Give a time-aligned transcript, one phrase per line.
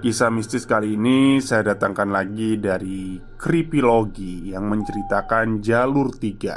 [0.00, 6.56] Kisah mistis kali ini saya datangkan lagi dari Kripilogi yang menceritakan jalur tiga.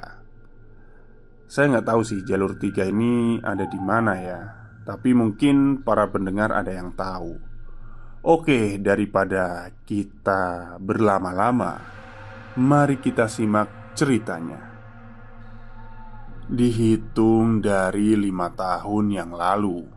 [1.44, 4.42] Saya nggak tahu sih jalur tiga ini ada di mana ya,
[4.88, 7.36] tapi mungkin para pendengar ada yang tahu.
[8.24, 11.84] Oke, daripada kita berlama-lama,
[12.56, 14.72] mari kita simak ceritanya.
[16.48, 19.93] Dihitung dari lima tahun yang lalu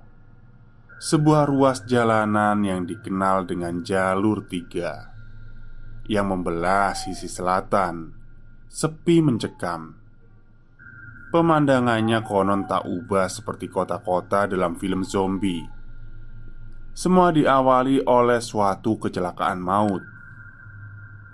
[1.06, 5.14] sebuah ruas jalanan yang dikenal dengan jalur tiga
[6.10, 8.10] yang membelah sisi selatan
[8.66, 9.94] sepi mencekam.
[11.30, 15.62] Pemandangannya konon tak ubah seperti kota-kota dalam film zombie.
[16.90, 20.02] Semua diawali oleh suatu kecelakaan maut.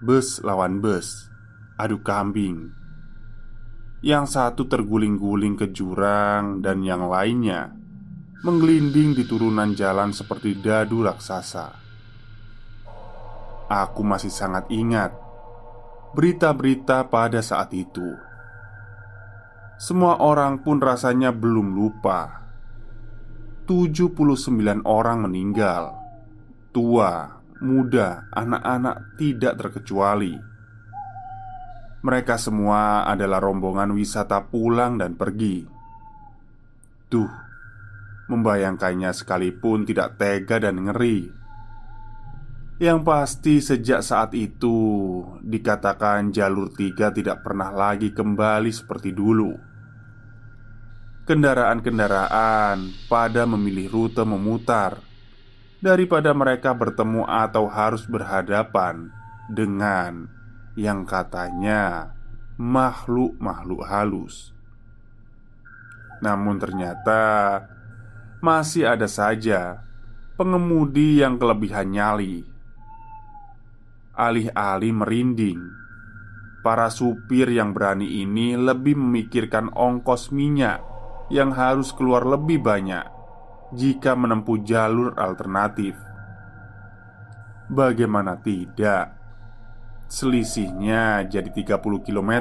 [0.04, 1.32] Bus lawan bus,
[1.80, 2.76] adu kambing.
[4.04, 7.81] Yang satu terguling-guling ke jurang dan yang lainnya
[8.42, 11.78] menggelinding di turunan jalan seperti dadu raksasa.
[13.70, 15.14] Aku masih sangat ingat
[16.12, 18.18] berita-berita pada saat itu.
[19.78, 22.42] Semua orang pun rasanya belum lupa.
[23.70, 25.94] 79 orang meninggal.
[26.74, 30.34] Tua, muda, anak-anak tidak terkecuali.
[32.02, 35.62] Mereka semua adalah rombongan wisata pulang dan pergi.
[37.06, 37.41] Duh,
[38.30, 41.30] Membayangkannya sekalipun tidak tega dan ngeri.
[42.82, 44.74] Yang pasti sejak saat itu
[45.38, 49.54] Dikatakan jalur tiga tidak pernah lagi kembali seperti dulu.
[51.22, 54.98] Kendaraan-kendaraan pada memilih rute memutar
[55.82, 59.10] Daripada mereka bertemu atau harus berhadapan
[59.50, 60.42] Dengan
[60.78, 62.16] yang katanya
[62.56, 64.56] makhluk-makhluk halus.
[66.22, 67.20] Namun ternyata
[68.42, 69.86] masih ada saja
[70.34, 72.42] pengemudi yang kelebihan nyali.
[74.18, 75.62] Alih-alih merinding,
[76.66, 80.82] para supir yang berani ini lebih memikirkan ongkos minyak
[81.30, 83.06] yang harus keluar lebih banyak
[83.78, 85.94] jika menempuh jalur alternatif.
[87.70, 89.14] Bagaimana tidak?
[90.10, 92.32] Selisihnya jadi 30 km.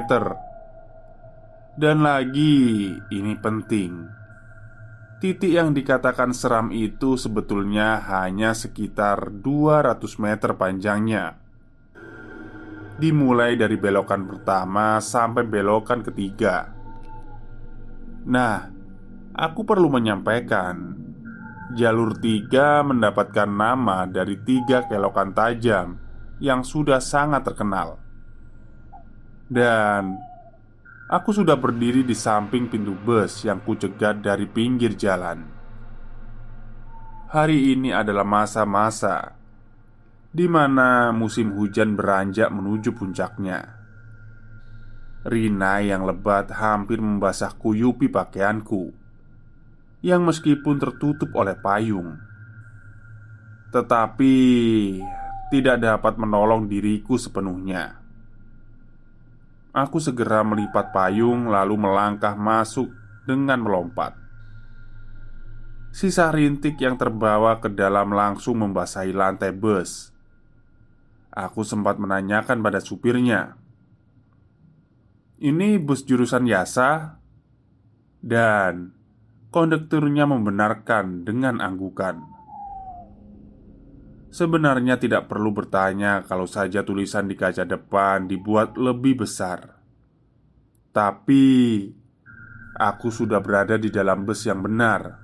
[1.78, 4.21] Dan lagi, ini penting
[5.22, 11.38] Titik yang dikatakan seram itu sebetulnya hanya sekitar 200 meter panjangnya.
[12.98, 16.74] Dimulai dari belokan pertama sampai belokan ketiga.
[18.26, 18.66] Nah,
[19.30, 20.98] aku perlu menyampaikan
[21.78, 26.02] Jalur tiga mendapatkan nama dari tiga kelokan tajam
[26.42, 28.02] Yang sudah sangat terkenal.
[29.46, 30.31] Dan
[31.12, 35.44] Aku sudah berdiri di samping pintu bus yang kucegat dari pinggir jalan.
[37.28, 39.36] Hari ini adalah masa-masa
[40.32, 43.60] di mana musim hujan beranjak menuju puncaknya.
[45.28, 48.96] Rina yang lebat hampir membasah kuyupi pakaianku
[50.00, 52.16] yang meskipun tertutup oleh payung,
[53.68, 54.34] tetapi
[55.52, 58.01] tidak dapat menolong diriku sepenuhnya.
[59.72, 62.92] Aku segera melipat payung lalu melangkah masuk
[63.24, 64.12] dengan melompat.
[65.92, 70.12] Sisa rintik yang terbawa ke dalam langsung membasahi lantai bus.
[71.32, 73.56] Aku sempat menanyakan pada supirnya,
[75.40, 77.16] "Ini bus jurusan Yasa?"
[78.20, 78.92] Dan
[79.52, 82.20] kondekturnya membenarkan dengan anggukan.
[84.32, 89.76] Sebenarnya tidak perlu bertanya kalau saja tulisan di kaca depan dibuat lebih besar.
[90.88, 91.44] Tapi
[92.80, 95.20] aku sudah berada di dalam bus yang benar.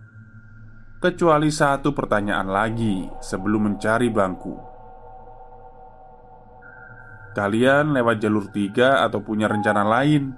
[1.01, 4.57] Kecuali satu pertanyaan lagi sebelum mencari bangku.
[7.33, 10.37] Kalian lewat jalur tiga atau punya rencana lain?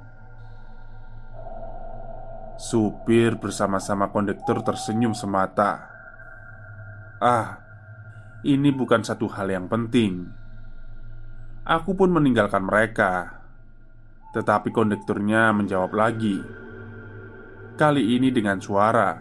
[2.54, 5.90] Supir bersama-sama kondektur tersenyum semata.
[7.18, 7.69] Ah,
[8.46, 10.24] ini bukan satu hal yang penting.
[11.64, 13.44] Aku pun meninggalkan mereka,
[14.32, 16.40] tetapi kondekturnya menjawab lagi.
[17.76, 19.20] Kali ini dengan suara,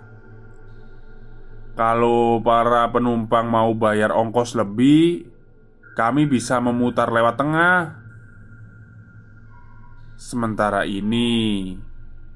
[1.75, 5.27] "Kalau para penumpang mau bayar ongkos lebih,
[5.99, 7.79] kami bisa memutar lewat tengah."
[10.19, 11.75] Sementara ini,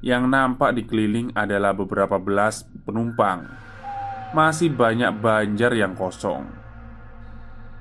[0.04, 3.48] yang nampak di keliling adalah beberapa belas penumpang.
[4.36, 6.63] Masih banyak banjar yang kosong.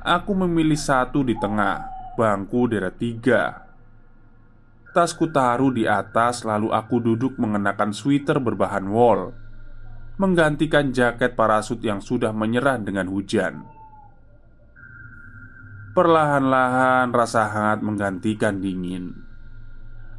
[0.02, 1.86] Aku memilih satu di tengah,
[2.18, 3.70] bangku deret tiga.
[4.90, 9.30] Tasku taruh di atas, lalu aku duduk mengenakan sweater berbahan wol,
[10.18, 13.62] menggantikan jaket parasut yang sudah menyerah dengan hujan.
[15.94, 19.14] Perlahan-lahan rasa hangat menggantikan dingin.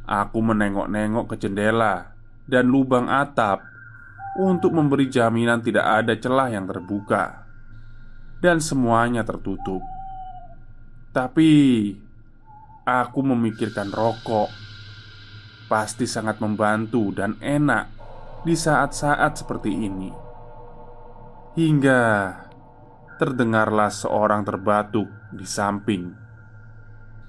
[0.08, 2.16] Aku menengok-nengok ke jendela
[2.48, 3.60] dan lubang atap
[4.40, 7.43] untuk memberi jaminan tidak ada celah yang terbuka
[8.44, 9.80] dan semuanya tertutup.
[11.16, 11.48] Tapi
[12.84, 14.52] aku memikirkan rokok
[15.64, 17.88] pasti sangat membantu dan enak
[18.44, 20.12] di saat-saat seperti ini.
[21.56, 22.02] Hingga
[23.16, 26.12] terdengarlah seorang terbatuk di samping.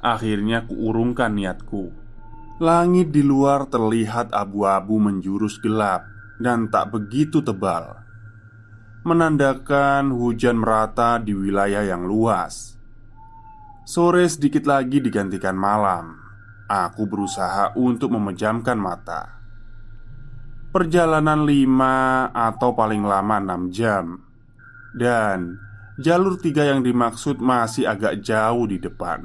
[0.04, 2.04] Akhirnya kuurungkan niatku.
[2.60, 6.04] Langit di luar terlihat abu-abu menjurus gelap
[6.44, 8.05] dan tak begitu tebal
[9.06, 12.74] menandakan hujan merata di wilayah yang luas.
[13.86, 16.18] Sore sedikit lagi digantikan malam.
[16.66, 19.38] Aku berusaha untuk memejamkan mata.
[20.74, 24.19] Perjalanan lima atau paling lama enam jam
[24.92, 25.56] Dan
[25.96, 29.24] jalur tiga yang dimaksud masih agak jauh di depan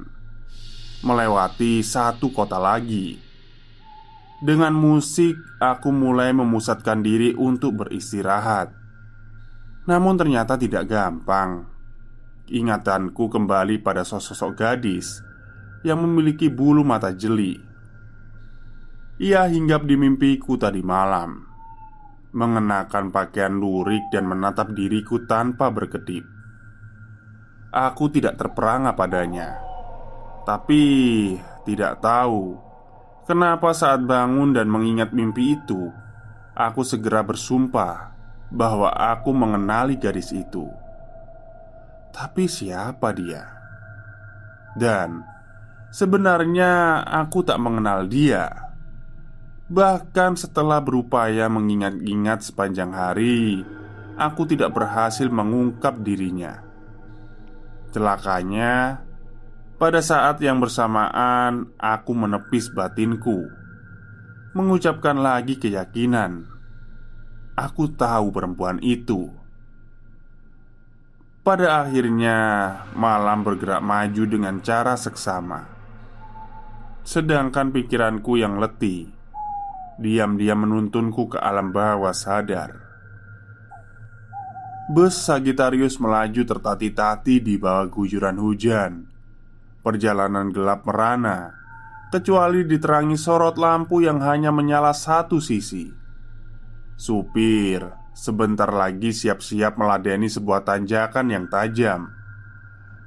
[1.03, 3.19] Melewati satu kota lagi
[4.39, 8.80] Dengan musik, aku mulai memusatkan diri untuk beristirahat
[9.89, 11.65] namun ternyata tidak gampang.
[12.51, 15.23] Ingatanku kembali pada sosok gadis
[15.87, 17.55] Yang memiliki bulu mata jeli.
[19.23, 21.47] Ia hinggap di mimpiku tadi malam
[22.35, 26.27] Mengenakan pakaian lurik dan menatap diriku tanpa berkedip.
[27.71, 29.63] Aku tidak terperangah padanya
[30.43, 30.83] Tapi
[31.63, 32.59] tidak tahu
[33.31, 35.87] Kenapa saat bangun dan mengingat mimpi itu
[36.59, 38.20] Aku segera bersumpah
[38.51, 40.67] bahwa aku mengenali gadis itu.
[42.11, 43.47] Tapi siapa dia?
[44.75, 45.23] Dan
[45.95, 48.51] sebenarnya aku tak mengenal dia.
[49.71, 53.63] Bahkan setelah berupaya mengingat-ingat sepanjang hari,
[54.19, 56.59] aku tidak berhasil mengungkap dirinya.
[57.95, 59.07] Celakanya,
[59.79, 63.47] pada saat yang bersamaan aku menepis batinku,
[64.59, 66.60] mengucapkan lagi keyakinan
[67.61, 69.29] Aku tahu perempuan itu.
[71.45, 72.39] Pada akhirnya,
[72.97, 75.69] malam bergerak maju dengan cara seksama.
[77.05, 79.13] Sedangkan pikiranku yang letih
[80.01, 82.81] diam-diam menuntunku ke alam bawah sadar.
[84.89, 89.05] Bus Sagittarius melaju tertati-tati di bawah gujuran hujan.
[89.85, 91.53] Perjalanan gelap merana,
[92.09, 96.00] kecuali diterangi sorot lampu yang hanya menyala satu sisi.
[97.01, 97.81] Supir
[98.13, 102.13] sebentar lagi siap-siap meladeni sebuah tanjakan yang tajam.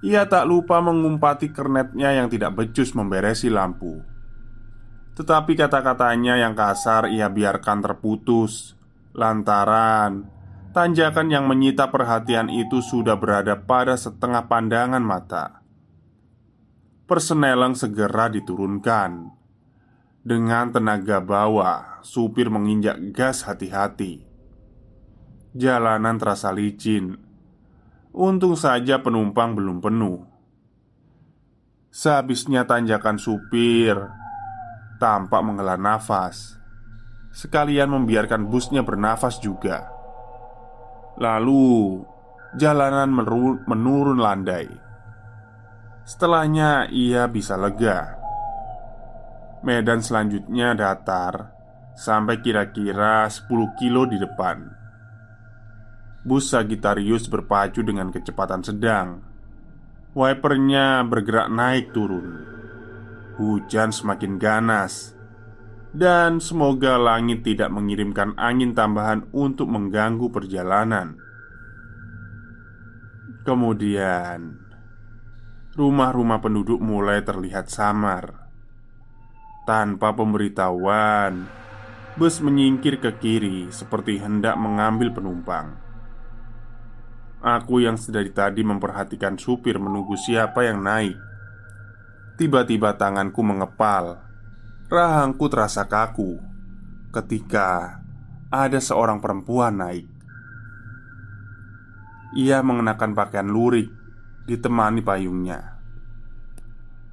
[0.02, 4.02] Ia tak lupa mengumpati kernetnya yang tidak becus memberesi lampu.
[5.14, 8.74] Tetapi kata-katanya yang kasar ia biarkan terputus
[9.14, 10.26] lantaran
[10.74, 15.62] tanjakan yang menyita perhatian itu sudah berada pada setengah pandangan mata.
[17.06, 19.43] Perseneleng segera diturunkan
[20.24, 24.24] dengan tenaga bawah, supir menginjak gas hati-hati.
[25.52, 27.20] Jalanan terasa licin.
[28.16, 30.24] Untung saja penumpang belum penuh.
[31.94, 34.00] Sehabisnya tanjakan supir
[34.98, 36.56] tampak menghela nafas.
[37.34, 39.90] sekalian membiarkan busnya bernafas juga.
[41.18, 42.06] Lalu,
[42.54, 43.10] jalanan
[43.66, 44.70] menurun landai.
[46.06, 48.23] Setelahnya, ia bisa lega.
[49.64, 51.56] Medan selanjutnya datar
[51.96, 53.48] sampai kira-kira 10
[53.80, 54.60] kilo di depan.
[56.28, 59.24] Bus Sagittarius berpacu dengan kecepatan sedang.
[60.12, 62.44] Wipernya bergerak naik turun.
[63.40, 65.16] Hujan semakin ganas,
[65.96, 71.16] dan semoga langit tidak mengirimkan angin tambahan untuk mengganggu perjalanan.
[73.48, 74.60] Kemudian,
[75.74, 78.43] rumah-rumah penduduk mulai terlihat samar
[79.64, 81.48] tanpa pemberitahuan,
[82.20, 85.80] bus menyingkir ke kiri seperti hendak mengambil penumpang.
[87.44, 91.20] Aku yang sedari tadi memperhatikan supir menunggu siapa yang naik.
[92.40, 94.24] Tiba-tiba tanganku mengepal,
[94.88, 96.40] rahangku terasa kaku
[97.12, 98.00] ketika
[98.48, 100.08] ada seorang perempuan naik.
[102.34, 103.92] Ia mengenakan pakaian lurik,
[104.50, 105.73] ditemani payungnya.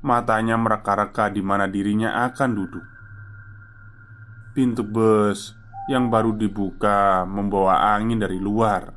[0.01, 2.87] Matanya mereka-reka di mana dirinya akan duduk.
[4.57, 5.53] Pintu bus
[5.93, 8.97] yang baru dibuka membawa angin dari luar.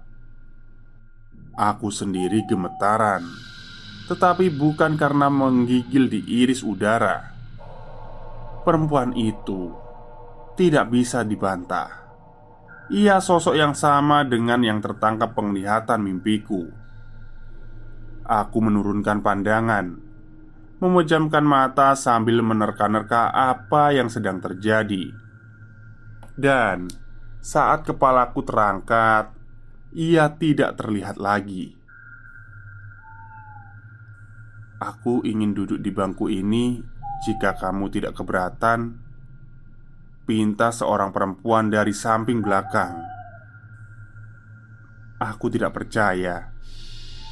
[1.60, 3.20] Aku sendiri gemetaran,
[4.08, 7.36] tetapi bukan karena menggigil di iris udara.
[8.64, 9.76] Perempuan itu
[10.56, 12.04] tidak bisa dibantah.
[12.96, 16.64] Ia sosok yang sama dengan yang tertangkap penglihatan mimpiku.
[18.24, 20.03] Aku menurunkan pandangan
[20.84, 25.16] memejamkan mata sambil menerka-nerka apa yang sedang terjadi.
[26.36, 26.92] Dan
[27.40, 29.32] saat kepalaku terangkat,
[29.96, 31.80] ia tidak terlihat lagi.
[34.84, 36.84] Aku ingin duduk di bangku ini
[37.24, 39.00] jika kamu tidak keberatan.
[40.28, 43.00] Pinta seorang perempuan dari samping belakang.
[45.24, 46.52] Aku tidak percaya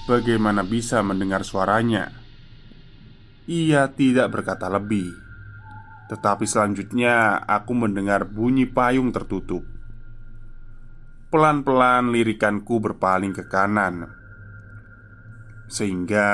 [0.08, 2.21] bagaimana bisa mendengar suaranya.
[3.50, 5.10] Ia tidak berkata lebih.
[6.14, 9.66] Tetapi selanjutnya aku mendengar bunyi payung tertutup.
[11.34, 14.14] Pelan-pelan lirikanku berpaling ke kanan.
[15.66, 16.28] Sehingga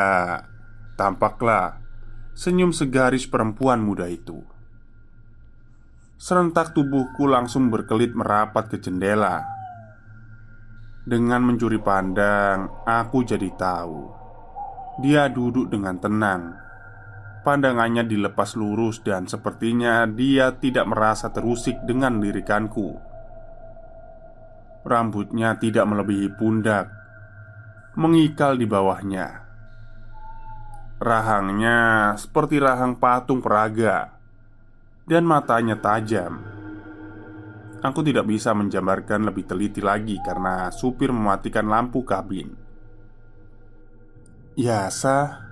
[1.00, 1.80] tampaklah
[2.36, 4.44] senyum segaris perempuan muda itu.
[6.18, 9.46] Serentak tubuhku langsung berkelit merapat ke jendela.
[11.08, 14.12] Dengan mencuri pandang, aku jadi tahu.
[15.06, 16.67] Dia duduk dengan tenang
[17.48, 23.00] Pandangannya dilepas lurus dan sepertinya dia tidak merasa terusik dengan lirikanku.
[24.84, 26.92] Rambutnya tidak melebihi pundak
[27.96, 29.48] Mengikal di bawahnya.
[31.00, 31.80] Rahangnya
[32.20, 34.12] seperti rahang patung peraga
[35.08, 36.44] Dan matanya tajam.
[37.80, 42.52] Aku tidak bisa menjabarkan lebih teliti lagi karena supir mematikan lampu kabin.
[44.60, 45.47] Yasa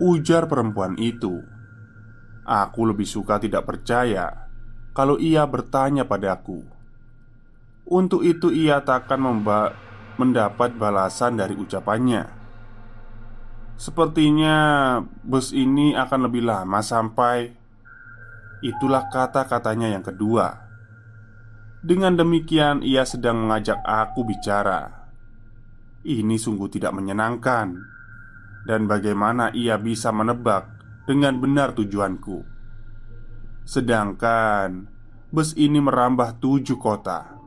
[0.00, 1.44] Ujar perempuan itu.
[2.48, 4.48] Aku lebih suka tidak percaya
[4.96, 6.64] Kalau ia bertanya padaku
[7.84, 9.76] Untuk itu ia takkan memba
[10.16, 12.32] mendapat balasan dari ucapannya.
[13.76, 14.56] Sepertinya
[15.20, 17.52] bus ini akan lebih lama sampai.
[18.64, 20.64] Itulah kata-katanya yang kedua.
[21.84, 25.08] Dengan demikian ia sedang mengajak aku bicara.
[26.04, 27.89] Ini sungguh tidak menyenangkan
[28.66, 30.68] dan bagaimana ia bisa menebak
[31.08, 32.44] dengan benar tujuanku.
[33.64, 34.90] Sedangkan
[35.30, 37.38] bus ini merambah tujuh kota.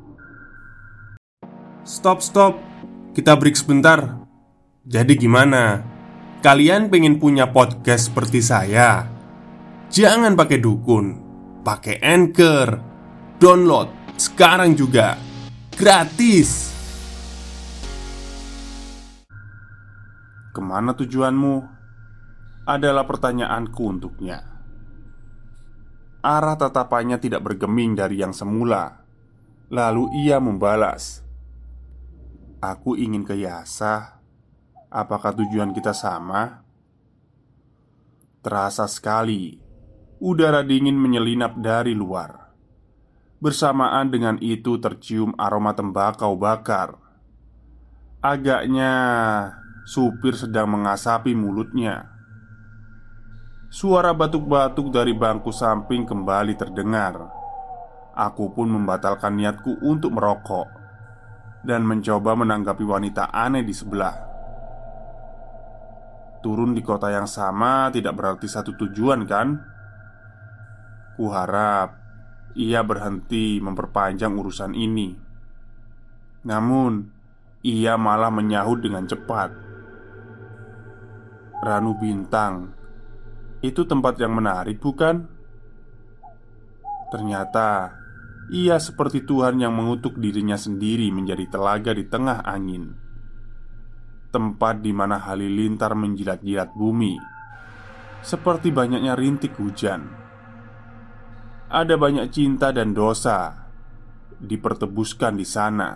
[1.83, 2.55] Stop, stop,
[3.11, 4.23] kita break sebentar.
[4.87, 5.83] Jadi, gimana?
[6.39, 9.07] Kalian pengen punya podcast seperti saya?
[9.91, 11.05] Jangan pakai dukun,
[11.63, 12.79] pakai anchor,
[13.39, 15.17] download sekarang juga
[15.75, 16.72] gratis.
[20.53, 21.65] Ke mana tujuanmu?
[22.69, 24.39] Adalah pertanyaanku untuknya.
[26.23, 29.03] Arah tatapannya tidak bergeming dari yang semula.
[29.73, 31.25] Lalu ia membalas
[32.63, 34.21] Aku ingin ke Yasa
[34.93, 36.63] Apakah tujuan kita sama?
[38.39, 39.57] Terasa sekali
[40.23, 42.55] Udara dingin menyelinap dari luar.
[43.43, 46.95] Bersamaan dengan itu tercium aroma tembakau bakar.
[48.23, 48.93] Agaknya
[49.83, 52.07] supir sedang mengasapi mulutnya.
[53.73, 57.27] Suara batuk-batuk dari bangku samping kembali terdengar.
[58.13, 60.69] Aku pun membatalkan niatku untuk merokok
[61.65, 64.15] dan mencoba menanggapi wanita aneh di sebelah.
[66.43, 69.57] Turun di kota yang sama tidak berarti satu tujuan, kan?
[71.17, 72.03] Kuharap
[72.53, 75.17] ia berhenti memperpanjang urusan ini.
[76.45, 77.09] Namun,
[77.63, 79.72] ia malah menyahut dengan cepat.
[81.63, 82.75] Ranu Bintang,
[83.63, 85.23] itu tempat yang menarik, bukan?
[87.07, 87.95] Ternyata
[88.51, 92.91] ia seperti Tuhan yang mengutuk dirinya sendiri menjadi telaga di tengah angin.
[94.35, 97.15] Tempat di mana halilintar menjilat-jilat bumi,
[98.19, 100.03] seperti banyaknya rintik hujan.
[101.71, 103.71] Ada banyak cinta dan dosa
[104.35, 105.95] dipertebuskan di sana.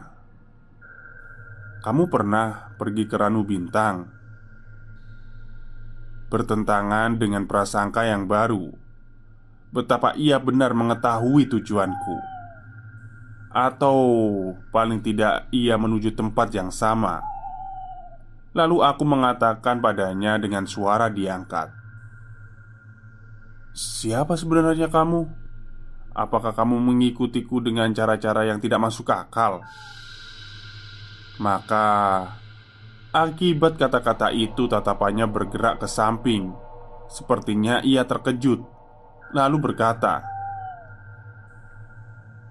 [1.84, 4.17] Kamu pernah pergi ke Ranu Bintang?
[6.28, 8.72] Bertentangan dengan prasangka yang baru
[9.72, 12.18] Betapa ia benar mengetahui tujuanku
[13.52, 13.98] Atau
[14.76, 17.24] paling tidak ia menuju tempat yang sama
[18.52, 21.72] Lalu aku mengatakan padanya dengan suara diangkat
[23.78, 25.30] Siapa sebenarnya kamu?
[26.18, 29.62] Apakah kamu mengikutiku dengan cara-cara yang tidak masuk akal?
[31.38, 31.86] Maka
[33.18, 36.54] Akibat kata-kata itu tatapannya bergerak ke samping
[37.10, 38.62] Sepertinya ia terkejut
[39.34, 40.22] Lalu berkata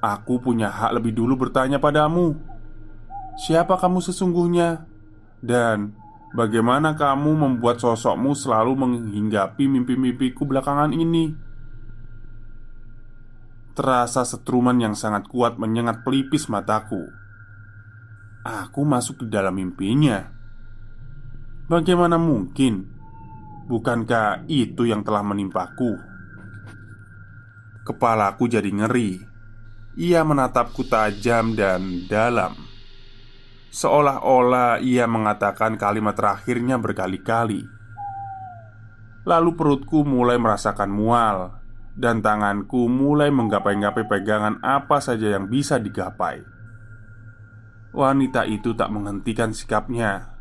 [0.02, 2.34] Aku punya hak lebih dulu bertanya padamu
[3.38, 4.90] Siapa kamu sesungguhnya?
[5.38, 5.94] Dan
[6.34, 11.30] bagaimana kamu membuat sosokmu selalu menghinggapi mimpi-mimpiku belakangan ini?
[13.70, 17.06] Terasa setruman yang sangat kuat menyengat pelipis mataku
[18.42, 20.35] Aku masuk ke dalam mimpinya
[21.66, 22.86] Bagaimana mungkin?
[23.66, 25.98] Bukankah itu yang telah menimpaku?
[27.82, 29.18] Kepalaku jadi ngeri.
[29.98, 32.54] Ia menatapku tajam dan dalam,
[33.74, 37.66] seolah-olah ia mengatakan kalimat terakhirnya berkali-kali.
[39.26, 41.50] Lalu perutku mulai merasakan mual,
[41.98, 46.46] dan tanganku mulai menggapai-gapai pegangan apa saja yang bisa digapai.
[47.90, 50.35] Wanita itu tak menghentikan sikapnya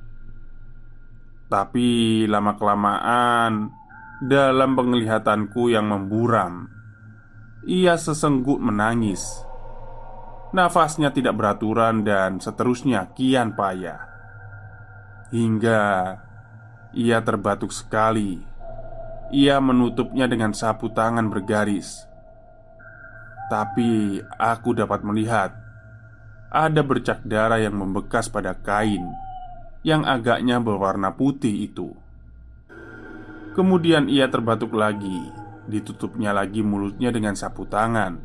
[1.46, 3.70] tapi lama-kelamaan
[4.26, 6.66] Dalam penglihatanku yang memburam
[7.66, 9.26] Ia sesenggut menangis.
[10.54, 14.06] Nafasnya tidak beraturan dan seterusnya kian payah.
[15.34, 15.82] Hingga
[16.96, 18.40] Ia terbatuk sekali.
[19.34, 22.06] Ia menutupnya dengan sapu tangan bergaris.
[23.50, 25.54] Tapi aku dapat melihat
[26.54, 29.25] Ada bercak darah yang membekas pada kain
[29.86, 31.94] yang agaknya berwarna putih itu.
[33.54, 35.30] Kemudian ia terbatuk lagi,
[35.70, 38.18] ditutupnya lagi mulutnya dengan sapu tangan.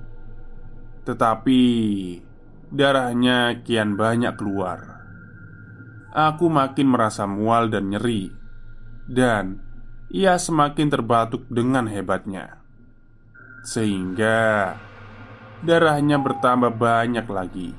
[1.05, 1.61] Tetapi
[2.73, 5.05] darahnya kian banyak keluar.
[6.11, 8.33] Aku makin merasa mual dan nyeri,
[9.07, 9.63] dan
[10.11, 12.59] ia semakin terbatuk dengan hebatnya,
[13.63, 14.75] sehingga
[15.63, 17.71] darahnya bertambah banyak lagi,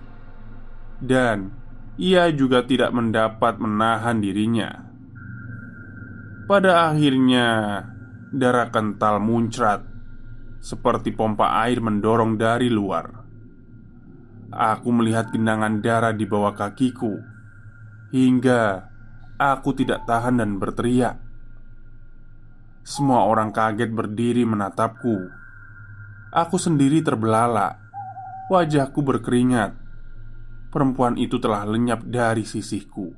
[1.03, 1.60] dan
[2.01, 4.89] ia juga tidak mendapat menahan dirinya.
[6.49, 7.77] Pada akhirnya,
[8.33, 9.85] darah kental muncrat
[10.57, 13.05] seperti pompa air mendorong dari luar.
[14.49, 17.21] Aku melihat genangan darah di bawah kakiku
[18.09, 18.89] hingga
[19.37, 21.21] aku tidak tahan dan berteriak.
[22.81, 25.29] Semua orang kaget berdiri menatapku.
[26.33, 27.77] Aku sendiri terbelalak,
[28.49, 29.80] wajahku berkeringat,
[30.71, 33.13] perempuan itu telah lenyap dari sisihku.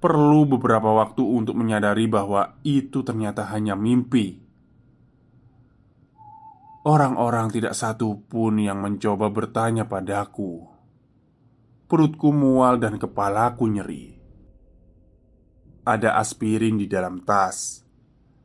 [0.00, 4.40] Perlu beberapa waktu untuk menyadari bahwa itu ternyata hanya mimpi.
[6.80, 10.64] Orang-orang tidak satu pun yang mencoba bertanya padaku.
[11.84, 14.16] Perutku mual dan kepalaku nyeri.
[15.84, 17.84] Ada aspirin di dalam tas.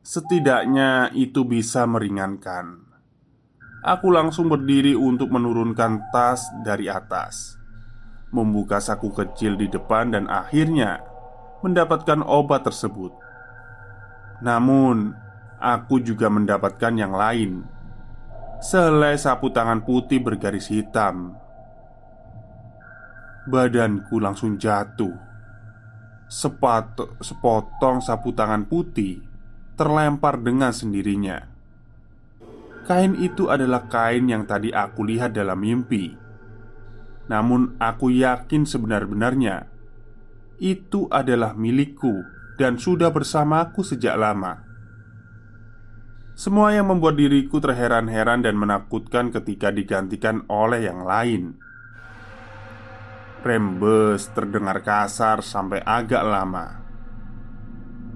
[0.04, 2.85] Setidaknya itu bisa meringankan.
[3.86, 7.54] Aku langsung berdiri untuk menurunkan tas dari atas.
[8.34, 11.06] Membuka saku kecil di depan dan akhirnya
[11.62, 13.14] Mendapatkan obat tersebut.
[14.42, 15.14] Namun
[15.62, 17.64] Aku juga mendapatkan yang lain.
[18.60, 21.38] Selai sapu tangan putih bergaris hitam.
[23.46, 25.14] Badanku langsung jatuh.
[26.26, 29.22] Sepat, Sepotong sapu tangan putih
[29.78, 31.55] Terlempar dengan sendirinya
[32.86, 36.14] Kain itu adalah kain yang tadi aku lihat dalam mimpi.
[37.26, 39.66] Namun, aku yakin sebenar-benarnya
[40.62, 42.24] itu adalah milikku
[42.56, 44.64] dan sudah bersamaku sejak lama.
[46.36, 51.56] Semua yang membuat diriku terheran-heran dan menakutkan ketika digantikan oleh yang lain.
[53.40, 56.84] Rembes terdengar kasar sampai agak lama.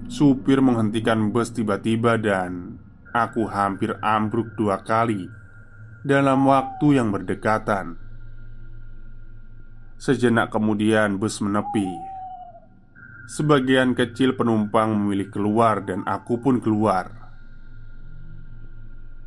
[0.05, 2.70] Supir menghentikan bus tiba-tiba dan
[3.11, 5.27] Aku hampir ambruk dua kali
[5.99, 7.99] dalam waktu yang berdekatan.
[9.99, 11.91] Sejenak kemudian bus menepi.
[13.27, 17.11] Sebagian kecil penumpang memilih keluar dan aku pun keluar.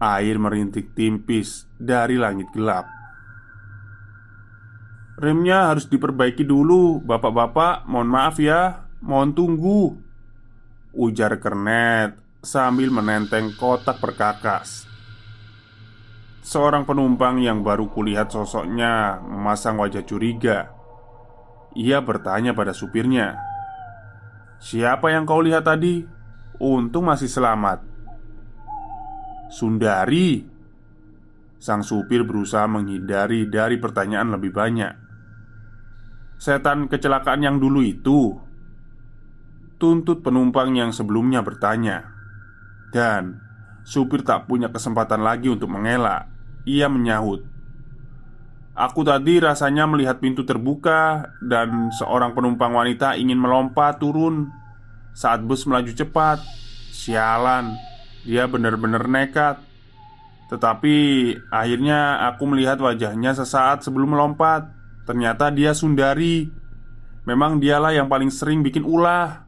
[0.01, 2.89] Air merintik tipis dari langit gelap.
[5.21, 7.85] Remnya harus diperbaiki dulu, bapak-bapak.
[7.85, 10.01] Mohon maaf ya, mohon tunggu.
[10.97, 14.85] Ujar kernet sambil menenteng kotak perkakas.
[16.45, 20.69] Seorang penumpang yang baru kulihat sosoknya memasang wajah curiga.
[21.73, 23.41] Ia bertanya pada supirnya,
[24.61, 26.05] "Siapa yang kau lihat tadi?
[26.61, 27.81] Untung masih selamat."
[29.49, 30.45] Sundari.
[31.57, 34.93] Sang supir berusaha menghindari dari pertanyaan lebih banyak.
[36.37, 38.37] Setan kecelakaan yang dulu itu,
[39.81, 42.14] tuntut penumpang yang sebelumnya bertanya,
[42.95, 43.43] dan
[43.83, 46.31] supir tak punya kesempatan lagi untuk mengelak.
[46.65, 47.45] Ia menyahut
[48.75, 54.51] Aku tadi rasanya melihat pintu terbuka Dan seorang penumpang wanita ingin melompat turun.
[55.15, 56.43] Saat bus melaju cepat
[56.91, 57.79] Sialan.
[58.27, 59.63] Dia benar-benar nekat.
[60.51, 60.97] Tetapi
[61.55, 64.67] akhirnya aku melihat wajahnya sesaat sebelum melompat.
[65.07, 66.51] Ternyata dia Sundari.
[67.31, 69.47] Memang dialah yang paling sering bikin ulah.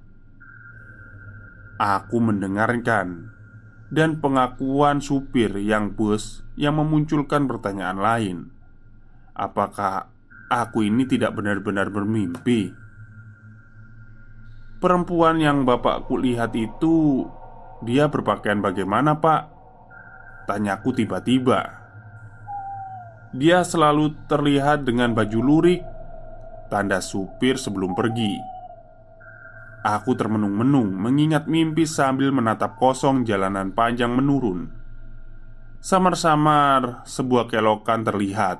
[1.76, 3.35] Aku mendengarkan
[3.86, 8.38] Dan pengakuan supir yang bus yang memunculkan pertanyaan lain.
[9.36, 10.10] Apakah
[10.50, 12.74] aku ini tidak benar-benar bermimpi?
[14.76, 17.24] Perempuan yang bapakku lihat itu
[17.80, 19.48] Dia berpakaian bagaimana pak?
[20.44, 21.80] Tanyaku tiba-tiba
[23.32, 25.80] Dia selalu terlihat dengan baju lurik
[26.68, 28.55] Tanda supir sebelum pergi
[29.86, 34.66] Aku termenung-menung mengingat mimpi sambil menatap kosong jalanan panjang menurun.
[35.78, 38.58] Samar-samar sebuah kelokan terlihat.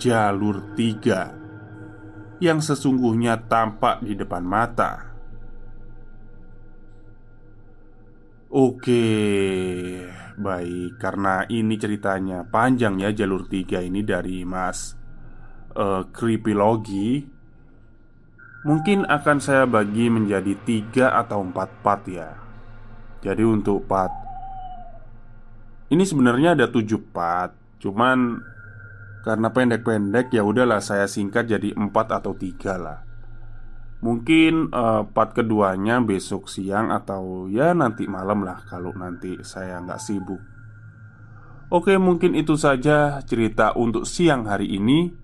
[0.00, 1.36] Jalur tiga
[2.40, 5.12] Yang sesungguhnya tampak di depan mata.
[8.48, 9.04] Oke
[10.40, 10.96] Baik.
[10.96, 14.96] Karena ini ceritanya panjang ya Jalur tiga ini dari mas
[15.76, 17.33] uh, Kripilogi
[18.64, 22.32] Mungkin akan saya bagi menjadi tiga atau empat part ya
[23.20, 24.24] Jadi untuk part
[25.92, 28.40] ini sebenarnya ada tujuh part, cuman
[29.22, 32.98] karena pendek-pendek ya udahlah saya singkat jadi empat atau tiga lah.
[34.02, 40.02] Mungkin uh, part keduanya besok siang atau ya nanti malam lah kalau nanti saya nggak
[40.02, 40.42] sibuk.
[41.72, 45.23] Oke mungkin itu saja cerita untuk siang hari ini.